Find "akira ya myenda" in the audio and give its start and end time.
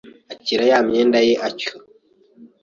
0.33-1.19